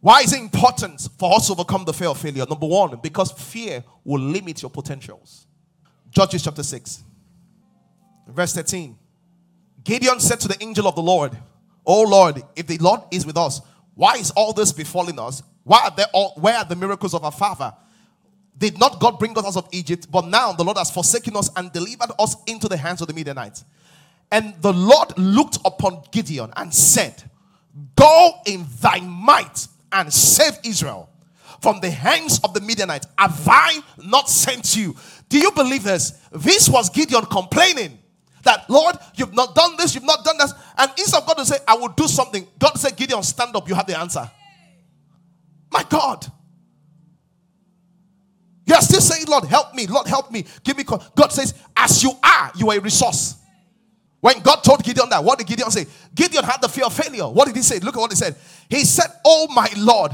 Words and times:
Why 0.00 0.22
is 0.22 0.32
it 0.32 0.40
important 0.40 1.08
for 1.18 1.34
us 1.34 1.46
to 1.46 1.52
overcome 1.52 1.84
the 1.84 1.92
fear 1.92 2.08
of 2.08 2.18
failure? 2.18 2.46
Number 2.48 2.66
one, 2.66 2.98
because 3.02 3.32
fear 3.32 3.84
will 4.02 4.20
limit 4.20 4.62
your 4.62 4.70
potentials. 4.70 5.46
Judges 6.10 6.42
chapter 6.42 6.62
6, 6.62 7.04
verse 8.28 8.54
13. 8.54 8.96
Gideon 9.84 10.18
said 10.18 10.40
to 10.40 10.48
the 10.48 10.62
angel 10.62 10.88
of 10.88 10.94
the 10.94 11.02
Lord, 11.02 11.36
Oh 11.84 12.02
Lord, 12.02 12.42
if 12.56 12.66
the 12.66 12.78
Lord 12.78 13.00
is 13.10 13.26
with 13.26 13.36
us, 13.36 13.60
why 13.94 14.14
is 14.14 14.30
all 14.32 14.52
this 14.52 14.72
befalling 14.72 15.18
us? 15.18 15.42
Why 15.64 15.82
are 15.84 15.94
there 15.94 16.06
all, 16.12 16.34
where 16.36 16.56
are 16.56 16.64
the 16.64 16.76
miracles 16.76 17.14
of 17.14 17.24
our 17.24 17.32
father? 17.32 17.74
Did 18.56 18.78
not 18.78 19.00
God 19.00 19.18
bring 19.18 19.36
us 19.38 19.44
out 19.44 19.64
of 19.64 19.68
Egypt? 19.72 20.06
But 20.10 20.26
now 20.26 20.52
the 20.52 20.64
Lord 20.64 20.78
has 20.78 20.90
forsaken 20.90 21.36
us 21.36 21.50
and 21.56 21.72
delivered 21.72 22.10
us 22.18 22.36
into 22.46 22.68
the 22.68 22.76
hands 22.76 23.00
of 23.00 23.08
the 23.08 23.14
Midianites. 23.14 23.64
And 24.32 24.54
the 24.60 24.72
Lord 24.72 25.16
looked 25.18 25.58
upon 25.64 26.02
Gideon 26.10 26.52
and 26.56 26.72
said, 26.72 27.22
Go 27.96 28.32
in 28.46 28.66
thy 28.80 29.00
might 29.00 29.66
and 29.92 30.12
save 30.12 30.58
Israel 30.64 31.08
from 31.60 31.80
the 31.80 31.90
hands 31.90 32.40
of 32.42 32.54
the 32.54 32.60
Midianites. 32.60 33.06
Have 33.18 33.46
I 33.46 33.80
not 34.04 34.28
sent 34.28 34.76
you? 34.76 34.96
Do 35.28 35.38
you 35.38 35.50
believe 35.52 35.84
this? 35.84 36.12
This 36.32 36.68
was 36.68 36.88
Gideon 36.90 37.26
complaining 37.26 37.98
that, 38.42 38.68
Lord, 38.70 38.96
you've 39.14 39.34
not 39.34 39.54
done 39.54 39.76
this, 39.76 39.94
you've 39.94 40.04
not 40.04 40.24
done 40.24 40.38
this. 40.38 40.52
And 40.78 40.90
instead 40.96 41.20
of 41.20 41.26
God 41.26 41.34
to 41.34 41.44
say, 41.44 41.58
I 41.68 41.76
will 41.76 41.88
do 41.88 42.08
something, 42.08 42.46
God 42.58 42.78
said, 42.78 42.96
Gideon, 42.96 43.22
stand 43.22 43.54
up, 43.54 43.68
you 43.68 43.74
have 43.74 43.86
the 43.86 43.98
answer. 43.98 44.30
My 45.70 45.84
God. 45.88 46.26
You 48.66 48.74
are 48.74 48.82
still 48.82 49.00
saying, 49.00 49.26
Lord, 49.28 49.44
help 49.44 49.74
me, 49.74 49.86
Lord, 49.86 50.06
help 50.06 50.30
me, 50.30 50.44
give 50.64 50.76
me. 50.76 50.84
God 50.84 51.32
says, 51.32 51.54
as 51.76 52.02
you 52.02 52.12
are, 52.22 52.52
you 52.56 52.70
are 52.70 52.78
a 52.78 52.80
resource. 52.80 53.36
When 54.20 54.40
God 54.40 54.62
told 54.62 54.84
Gideon 54.84 55.08
that, 55.10 55.24
what 55.24 55.38
did 55.38 55.46
Gideon 55.46 55.70
say? 55.70 55.86
Gideon 56.14 56.44
had 56.44 56.60
the 56.60 56.68
fear 56.68 56.84
of 56.84 56.92
failure. 56.92 57.26
What 57.28 57.46
did 57.46 57.56
he 57.56 57.62
say? 57.62 57.78
Look 57.80 57.96
at 57.96 58.00
what 58.00 58.10
he 58.10 58.16
said. 58.16 58.36
He 58.68 58.84
said, 58.84 59.06
Oh 59.24 59.48
my 59.54 59.68
Lord, 59.78 60.12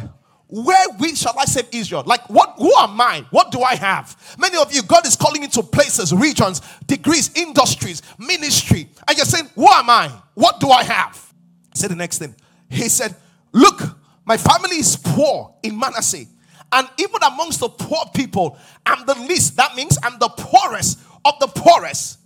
wherewith 0.49 1.17
shall 1.17 1.37
I 1.39 1.45
save 1.45 1.67
Israel? 1.73 2.05
Like, 2.07 2.29
what? 2.31 2.55
Who 2.59 2.73
am 2.77 3.01
I? 3.01 3.25
What 3.31 3.51
do 3.51 3.63
I 3.63 3.75
have? 3.75 4.37
Many 4.39 4.57
of 4.59 4.73
you, 4.73 4.83
God 4.85 5.07
is 5.07 5.17
calling 5.17 5.43
into 5.43 5.63
places, 5.63 6.13
regions, 6.13 6.63
degrees, 6.87 7.33
industries, 7.35 8.03
ministry, 8.19 8.89
and 9.09 9.17
you're 9.17 9.27
saying, 9.27 9.51
Who 9.57 9.67
am 9.67 9.91
I? 9.91 10.11
What 10.35 10.61
do 10.61 10.71
I 10.71 10.85
have? 10.85 11.35
Say 11.75 11.89
the 11.89 11.97
next 11.97 12.19
thing. 12.19 12.35
He 12.71 12.89
said, 12.89 13.15
Look, 13.53 13.83
my 14.25 14.37
family 14.37 14.77
is 14.77 14.97
poor 14.97 15.55
in 15.65 15.79
Manasseh, 15.79 16.27
and 16.73 16.89
even 16.99 17.23
amongst 17.25 17.61
the 17.61 17.69
poor 17.69 18.05
people, 18.15 18.57
I'm 18.85 19.05
the 19.05 19.15
least. 19.15 19.57
That 19.57 19.75
means 19.75 19.99
I'm 20.03 20.19
the 20.19 20.29
poorest 20.29 21.01
of 21.25 21.35
the 21.41 21.49
poorest. 21.49 22.21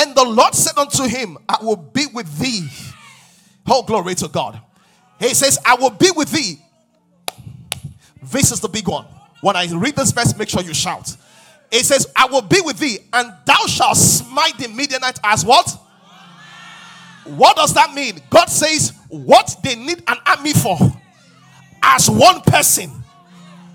And 0.00 0.14
the 0.14 0.24
Lord 0.24 0.54
said 0.54 0.78
unto 0.78 1.02
him, 1.04 1.36
I 1.46 1.58
will 1.62 1.76
be 1.76 2.06
with 2.06 2.38
thee. 2.38 2.66
Oh, 3.66 3.82
glory 3.82 4.14
to 4.14 4.28
God. 4.28 4.58
He 5.18 5.34
says, 5.34 5.58
I 5.62 5.74
will 5.74 5.90
be 5.90 6.10
with 6.16 6.32
thee. 6.32 6.58
This 8.22 8.50
is 8.50 8.60
the 8.60 8.68
big 8.68 8.88
one. 8.88 9.04
When 9.42 9.56
I 9.56 9.66
read 9.70 9.96
this 9.96 10.12
verse, 10.12 10.34
make 10.38 10.48
sure 10.48 10.62
you 10.62 10.72
shout. 10.72 11.14
It 11.70 11.84
says, 11.84 12.06
I 12.16 12.24
will 12.26 12.40
be 12.40 12.62
with 12.62 12.78
thee, 12.78 13.00
and 13.12 13.30
thou 13.44 13.66
shalt 13.66 13.98
smite 13.98 14.56
the 14.56 14.68
Midianite 14.68 15.20
as 15.22 15.44
what? 15.44 15.70
What 17.24 17.56
does 17.56 17.74
that 17.74 17.92
mean? 17.92 18.22
God 18.30 18.46
says, 18.46 18.94
What 19.08 19.54
they 19.62 19.74
need 19.76 20.02
an 20.08 20.16
army 20.26 20.54
for 20.54 20.78
as 21.82 22.08
one 22.08 22.40
person. 22.40 22.90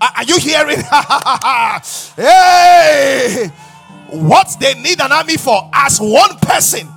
Are 0.00 0.24
you 0.24 0.38
hearing? 0.38 0.80
hey! 2.16 3.50
What 4.10 4.56
they 4.60 4.74
need 4.74 5.00
an 5.00 5.12
army 5.12 5.36
for 5.36 5.70
as 5.72 6.00
one 6.00 6.36
person. 6.38 6.88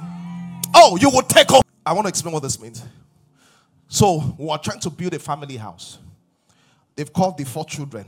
Oh, 0.76 0.98
you 1.00 1.10
will 1.10 1.24
take 1.24 1.52
off. 1.52 1.64
I 1.86 1.94
want 1.94 2.06
to 2.06 2.10
explain 2.10 2.34
what 2.34 2.44
this 2.44 2.60
means. 2.60 2.84
So, 3.88 4.36
we 4.38 4.48
are 4.50 4.60
trying 4.60 4.80
to 4.82 4.90
build 4.90 5.14
a 5.16 5.20
family 5.20 5.58
house. 5.58 5.98
They've 6.96 7.12
called 7.12 7.38
the 7.38 7.46
four 7.46 7.66
children. 7.66 8.06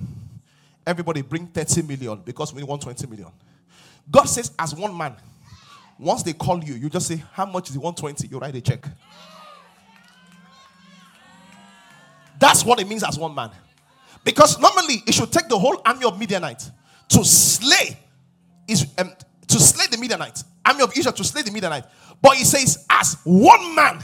Everybody 0.85 1.21
bring 1.21 1.47
30 1.47 1.83
million 1.83 2.21
because 2.23 2.53
we 2.53 2.63
want 2.63 2.81
20 2.81 3.07
million. 3.07 3.29
God 4.09 4.25
says, 4.25 4.51
as 4.59 4.75
one 4.75 4.95
man, 4.95 5.15
once 5.97 6.23
they 6.23 6.33
call 6.33 6.63
you, 6.63 6.73
you 6.73 6.89
just 6.89 7.07
say, 7.07 7.23
How 7.31 7.45
much 7.45 7.69
is 7.69 7.75
the 7.75 7.79
120? 7.79 8.27
You 8.27 8.39
write 8.39 8.55
a 8.55 8.61
check. 8.61 8.85
That's 12.39 12.65
what 12.65 12.79
it 12.79 12.87
means 12.87 13.03
as 13.03 13.19
one 13.19 13.35
man. 13.35 13.51
Because 14.23 14.59
normally 14.59 15.03
it 15.07 15.13
should 15.13 15.31
take 15.31 15.47
the 15.47 15.57
whole 15.57 15.79
army 15.85 16.05
of 16.05 16.19
Midianites 16.19 16.71
to 17.09 17.23
slay 17.23 17.97
is 18.67 18.87
um, 18.97 19.13
to 19.47 19.59
slay 19.59 19.85
the 19.89 19.97
Midianites, 19.97 20.43
army 20.65 20.83
of 20.83 20.95
Israel 20.95 21.13
to 21.13 21.23
slay 21.23 21.41
the 21.41 21.51
Midianites. 21.51 21.87
But 22.21 22.35
he 22.35 22.43
says, 22.43 22.85
as 22.89 23.17
one 23.23 23.75
man, 23.75 24.03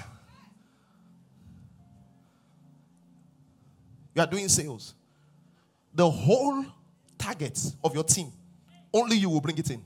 you 4.16 4.22
are 4.22 4.28
doing 4.28 4.50
sales. 4.50 4.96
The 5.94 6.10
whole 6.10 6.66
target 7.18 7.60
of 7.84 7.94
your 7.94 8.04
team, 8.04 8.32
only 8.94 9.18
you 9.18 9.30
will 9.30 9.42
bring 9.42 9.58
it 9.58 9.70
in. 9.70 9.84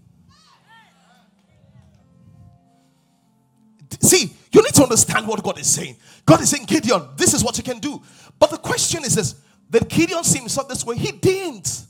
See, 3.99 4.33
you 4.51 4.63
need 4.63 4.73
to 4.73 4.83
understand 4.83 5.27
what 5.27 5.43
God 5.43 5.59
is 5.59 5.67
saying. 5.67 5.97
God 6.25 6.41
is 6.41 6.49
saying, 6.49 6.65
Gideon, 6.65 7.09
this 7.17 7.33
is 7.33 7.43
what 7.43 7.57
you 7.57 7.63
can 7.63 7.79
do. 7.79 8.01
But 8.39 8.49
the 8.49 8.57
question 8.57 9.03
is 9.03 9.15
this 9.15 9.35
that 9.69 9.87
Gideon 9.87 10.23
see 10.23 10.39
himself 10.39 10.67
this 10.67 10.85
way? 10.85 10.97
He 10.97 11.11
didn't. 11.11 11.85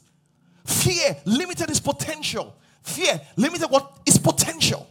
Fear 0.65 1.17
limited 1.25 1.69
his 1.69 1.79
potential. 1.79 2.55
Fear 2.83 3.21
limited 3.35 3.67
what 3.67 3.99
is 4.05 4.17
potential. 4.17 4.87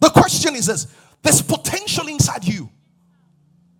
The 0.00 0.10
question 0.10 0.54
is 0.54 0.66
this 0.66 0.86
there's 1.22 1.42
potential 1.42 2.08
inside 2.08 2.44
you. 2.44 2.70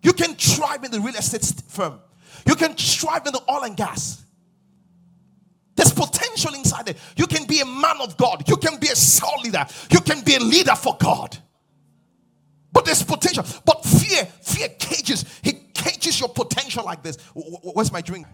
You 0.01 0.13
can 0.13 0.35
thrive 0.35 0.83
in 0.83 0.91
the 0.91 0.99
real 0.99 1.15
estate 1.15 1.45
firm, 1.67 1.99
you 2.45 2.55
can 2.55 2.73
thrive 2.73 3.25
in 3.25 3.33
the 3.33 3.41
oil 3.49 3.63
and 3.63 3.75
gas. 3.75 4.23
There's 5.75 5.93
potential 5.93 6.53
inside 6.55 6.87
there. 6.87 6.95
You 7.15 7.25
can 7.25 7.45
be 7.47 7.61
a 7.61 7.65
man 7.65 8.01
of 8.01 8.17
God. 8.17 8.43
You 8.49 8.57
can 8.57 8.81
be 8.81 8.89
a 8.89 8.95
soul 8.97 9.39
leader. 9.41 9.65
You 9.89 10.01
can 10.01 10.21
be 10.25 10.35
a 10.35 10.39
leader 10.39 10.75
for 10.75 10.97
God. 10.99 11.37
But 12.73 12.83
there's 12.83 13.01
potential. 13.01 13.45
But 13.63 13.85
fear, 13.85 14.25
fear 14.41 14.67
cages. 14.77 15.23
He 15.41 15.53
cages 15.73 16.19
your 16.19 16.27
potential 16.27 16.83
like 16.83 17.01
this. 17.01 17.17
Where's 17.33 17.93
my 17.93 18.01
drink? 18.01 18.27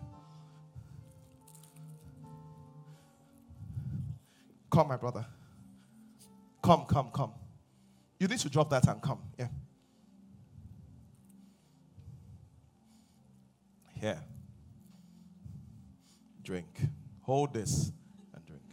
Come, 4.76 4.90
my 4.90 4.98
brother. 4.98 5.26
Come, 6.62 6.84
come, 6.84 7.10
come. 7.14 7.32
You 8.20 8.28
need 8.28 8.40
to 8.40 8.50
drop 8.50 8.70
that 8.72 8.86
and 8.90 9.02
come. 9.02 9.20
Yeah. 9.40 9.48
Here. 13.94 14.20
Drink. 16.44 16.68
Hold 17.22 17.54
this 17.54 17.94
and 18.34 18.46
drink. 18.46 18.64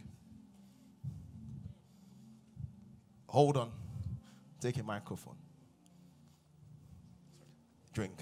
Hold 3.27 3.55
on. 3.55 3.71
Take 4.59 4.77
a 4.79 4.83
microphone. 4.83 5.37
Drink. 7.93 8.19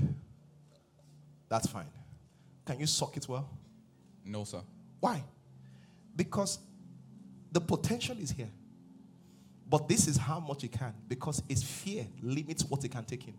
That's 1.49 1.65
fine. 1.65 1.89
Can 2.63 2.79
you 2.79 2.85
suck 2.85 3.17
it 3.17 3.27
well? 3.27 3.49
No, 4.23 4.43
sir. 4.43 4.61
Why? 4.99 5.23
Because 6.15 6.59
the 7.51 7.61
potential 7.61 8.17
is 8.19 8.31
here. 8.31 8.49
But 9.69 9.87
this 9.87 10.07
is 10.07 10.17
how 10.17 10.39
much 10.39 10.63
he 10.63 10.67
can 10.67 10.93
because 11.07 11.41
his 11.47 11.63
fear 11.63 12.05
limits 12.21 12.65
what 12.65 12.83
he 12.83 12.89
can 12.89 13.05
take 13.05 13.27
in. 13.27 13.33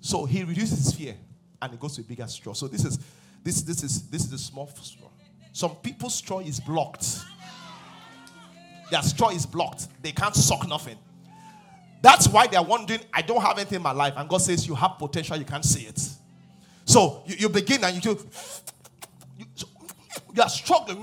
So 0.00 0.24
he 0.24 0.42
reduces 0.42 0.78
his 0.84 0.92
fear 0.94 1.14
and 1.62 1.74
it 1.74 1.80
goes 1.80 1.94
to 1.96 2.00
a 2.00 2.04
bigger 2.04 2.26
straw. 2.26 2.52
So 2.54 2.66
this 2.66 2.84
is 2.84 2.98
this 3.44 3.62
this 3.62 3.82
is 3.82 4.08
this 4.08 4.24
is 4.24 4.32
a 4.32 4.38
small 4.38 4.68
straw. 4.82 5.08
Some 5.52 5.76
people's 5.76 6.14
straw 6.14 6.40
is 6.40 6.60
blocked. 6.60 7.20
Their 8.90 9.02
straw 9.02 9.30
is 9.30 9.46
blocked. 9.46 9.88
They 10.02 10.12
can't 10.12 10.34
suck 10.34 10.66
nothing. 10.68 10.98
That's 12.00 12.28
why 12.28 12.46
they're 12.46 12.62
wondering, 12.62 13.00
I 13.12 13.22
don't 13.22 13.40
have 13.40 13.58
anything 13.58 13.76
in 13.76 13.82
my 13.82 13.92
life. 13.92 14.14
And 14.16 14.28
God 14.28 14.38
says, 14.38 14.66
You 14.66 14.74
have 14.74 14.98
potential, 14.98 15.36
you 15.36 15.44
can't 15.44 15.64
see 15.64 15.82
it. 15.82 16.00
So 16.84 17.22
you, 17.26 17.36
you 17.38 17.48
begin 17.48 17.84
and 17.84 17.94
you, 17.96 18.00
do 18.00 18.28
you, 19.36 19.46
you 20.34 20.42
are 20.42 20.48
struggling 20.48 21.02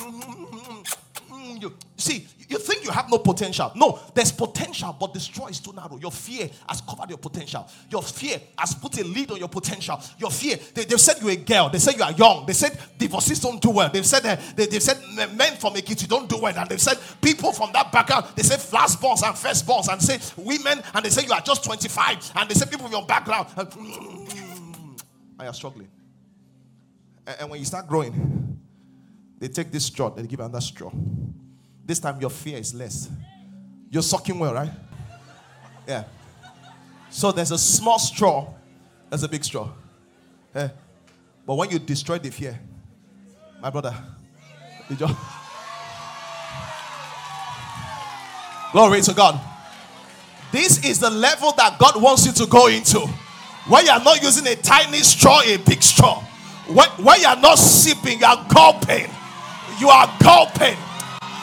you. 1.61 1.73
See, 1.97 2.27
you 2.47 2.59
think 2.59 2.83
you 2.83 2.91
have 2.91 3.09
no 3.09 3.17
potential. 3.17 3.71
No, 3.75 3.99
there's 4.13 4.31
potential, 4.31 4.95
but 4.99 5.13
the 5.13 5.19
straw 5.19 5.47
is 5.47 5.59
too 5.59 5.73
narrow. 5.73 5.97
Your 5.97 6.11
fear 6.11 6.49
has 6.69 6.81
covered 6.81 7.09
your 7.09 7.17
potential. 7.17 7.67
Your 7.89 8.03
fear 8.03 8.39
has 8.57 8.75
put 8.75 8.99
a 8.99 9.03
lid 9.03 9.31
on 9.31 9.37
your 9.37 9.49
potential. 9.49 9.99
Your 10.19 10.29
fear, 10.29 10.57
they, 10.73 10.83
have 10.83 11.01
said 11.01 11.17
you're 11.21 11.31
a 11.31 11.35
girl. 11.35 11.69
They 11.69 11.79
said 11.79 11.95
you 11.95 12.03
are 12.03 12.11
young. 12.11 12.45
They 12.45 12.53
said 12.53 12.77
divorcees 12.97 13.39
don't 13.39 13.61
do 13.61 13.71
well. 13.71 13.89
They've 13.89 14.05
said 14.05 14.25
uh, 14.25 14.37
they, 14.55 14.67
have 14.71 14.83
said 14.83 14.99
men 15.35 15.55
from 15.55 15.75
a 15.75 15.79
you 15.79 15.95
don't 16.07 16.29
do 16.29 16.37
well. 16.39 16.55
And 16.55 16.69
they've 16.69 16.81
said 16.81 16.99
people 17.21 17.51
from 17.51 17.71
that 17.73 17.91
background, 17.91 18.25
they 18.35 18.43
say 18.43 18.55
firstborns 18.55 19.23
and 19.23 19.37
first 19.37 19.65
firstborns. 19.65 19.91
And 19.91 20.01
say 20.01 20.19
women, 20.37 20.83
and 20.93 21.05
they 21.05 21.09
say 21.09 21.25
you 21.25 21.33
are 21.33 21.41
just 21.41 21.63
25. 21.63 22.31
And 22.35 22.49
they 22.49 22.53
say 22.53 22.65
people 22.65 22.85
from 22.85 22.91
your 22.91 23.05
background, 23.05 23.47
and, 23.57 23.73
and 23.73 25.41
you're 25.41 25.53
struggling. 25.53 25.89
And, 27.25 27.37
and 27.41 27.49
when 27.49 27.59
you 27.59 27.65
start 27.65 27.87
growing, 27.87 28.59
they 29.39 29.47
take 29.47 29.71
this 29.71 29.85
straw, 29.85 30.09
they 30.09 30.27
give 30.27 30.39
another 30.39 30.61
straw. 30.61 30.91
This 31.85 31.99
time 31.99 32.19
your 32.19 32.29
fear 32.29 32.57
is 32.57 32.73
less. 32.73 33.09
You're 33.89 34.03
sucking 34.03 34.37
well, 34.39 34.53
right? 34.53 34.71
Yeah. 35.87 36.05
So 37.09 37.31
there's 37.31 37.51
a 37.51 37.57
small 37.57 37.99
straw 37.99 38.55
there's 39.09 39.23
a 39.23 39.29
big 39.29 39.43
straw. 39.43 39.69
Eh? 40.53 40.67
But 41.45 41.55
when 41.55 41.69
you 41.69 41.79
destroy 41.79 42.17
the 42.17 42.31
fear, 42.31 42.59
my 43.61 43.69
brother, 43.69 43.95
you 44.89 44.95
just. 44.95 45.15
Glory 48.71 49.01
to 49.01 49.13
God. 49.13 49.39
This 50.51 50.83
is 50.83 50.99
the 50.99 51.09
level 51.09 51.53
that 51.53 51.79
God 51.79 52.01
wants 52.01 52.25
you 52.25 52.33
to 52.33 52.45
go 52.45 52.67
into. 52.67 52.99
Where 53.69 53.83
you 53.83 53.91
are 53.91 54.03
not 54.03 54.21
using 54.21 54.45
a 54.47 54.55
tiny 54.55 54.99
straw, 54.99 55.41
a 55.41 55.57
big 55.57 55.81
straw. 55.81 56.21
Where 56.67 57.17
you 57.17 57.27
are 57.27 57.39
not 57.39 57.57
sipping, 57.57 58.19
you 58.19 58.25
are 58.25 58.45
gulping. 58.53 59.09
You 59.79 59.89
are 59.89 60.13
gulping. 60.21 60.77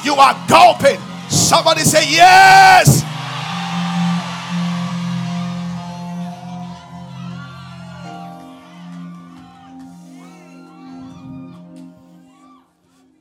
You 0.05 0.15
are 0.15 0.37
gulping. 0.49 1.01
Somebody 1.29 1.81
say, 1.81 2.11
Yes. 2.11 3.03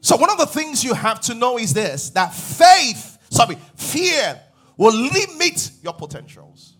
So, 0.04 0.18
one 0.18 0.30
of 0.30 0.38
the 0.39 0.48
things 0.48 0.83
you 0.83 0.94
have 0.94 1.22
to 1.22 1.36
know 1.36 1.57
is 1.57 1.74
this 1.74 2.10
that 2.10 2.33
faith, 2.33 3.18
sorry, 3.30 3.57
fear 3.75 4.42
will 4.75 4.94
limit 4.94 5.72
your 5.81 5.94
potentials. 5.94 6.75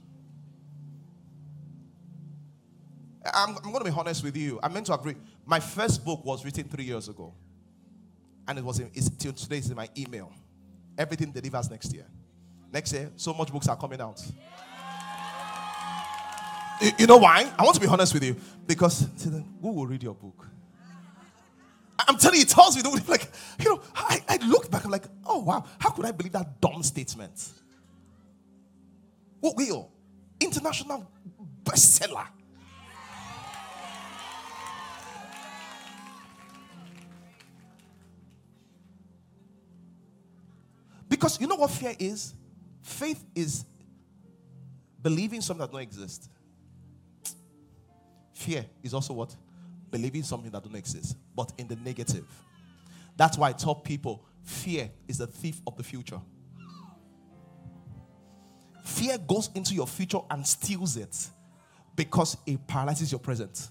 I'm, 3.34 3.56
I'm 3.56 3.72
going 3.72 3.86
to 3.86 3.92
be 3.92 3.98
honest 3.98 4.24
with 4.24 4.36
you. 4.36 4.60
I 4.62 4.68
meant 4.68 4.88
to 4.88 4.94
agree. 4.94 5.16
My 5.46 5.60
first 5.60 6.04
book 6.04 6.26
was 6.26 6.44
written 6.44 6.66
three 6.66 6.84
years 6.84 7.08
ago, 7.08 7.34
and 8.48 8.58
it 8.58 8.64
was 8.64 8.80
in, 8.80 8.90
it's, 8.94 9.10
till 9.10 9.34
today. 9.34 9.58
It's 9.58 9.70
in 9.70 9.76
my 9.76 9.90
email. 9.98 10.32
Everything 10.98 11.32
delivers 11.32 11.70
next 11.70 11.94
year. 11.94 12.06
Next 12.72 12.94
year, 12.94 13.12
so 13.16 13.34
much 13.34 13.52
books 13.52 13.68
are 13.68 13.76
coming 13.78 14.00
out. 14.00 14.22
You, 16.82 16.92
you 17.00 17.08
know 17.08 17.18
why? 17.18 17.52
I 17.58 17.64
want 17.64 17.76
to 17.76 17.82
be 17.82 17.88
honest 17.88 18.14
with 18.14 18.24
you 18.24 18.36
because 18.66 19.08
who 19.62 19.72
will 19.72 19.88
read 19.88 20.04
your 20.04 20.16
book? 20.16 20.48
I'm 22.08 22.18
telling 22.18 22.38
you, 22.38 22.44
it 22.44 22.50
tells 22.50 22.76
me, 22.76 22.82
like, 23.08 23.30
you 23.60 23.70
know, 23.70 23.82
I, 23.96 24.24
I 24.28 24.38
looked 24.48 24.72
back, 24.72 24.86
I'm 24.86 24.92
like, 24.92 25.06
oh 25.26 25.40
wow, 25.40 25.64
how 25.80 25.92
could 25.92 26.06
I 26.06 26.12
believe 26.12 26.34
that 26.34 26.60
dumb 26.60 26.82
statement? 26.84 27.50
What 29.40 29.56
will? 29.56 29.92
International 30.40 31.10
bestseller. 31.64 32.28
Because 41.12 41.42
you 41.42 41.46
know 41.46 41.58
what 41.58 41.70
fear 41.70 41.94
is? 42.00 42.34
Faith 42.82 43.22
is 43.36 43.66
believing 45.02 45.42
something 45.42 45.66
that 45.66 45.70
don't 45.70 45.82
exist. 45.82 46.30
Fear 48.34 48.66
is 48.82 48.94
also 48.94 49.14
what? 49.14 49.36
Believing 49.92 50.24
something 50.24 50.50
that 50.50 50.64
don't 50.64 50.74
exist, 50.74 51.18
but 51.36 51.52
in 51.58 51.68
the 51.68 51.76
negative. 51.76 52.26
That's 53.18 53.38
why 53.38 53.50
I 53.50 53.52
tell 53.52 53.76
people 53.76 54.24
fear 54.46 54.90
is 55.10 55.18
the 55.18 55.28
thief 55.28 55.60
of 55.68 55.76
the 55.76 55.84
future. 55.84 56.22
Fear 58.86 59.18
goes 59.18 59.50
into 59.54 59.74
your 59.74 59.88
future 59.88 60.20
and 60.30 60.48
steals 60.48 60.96
it 60.96 61.28
because 61.94 62.38
it 62.46 62.66
paralyzes 62.68 63.12
your 63.12 63.20
present. 63.20 63.70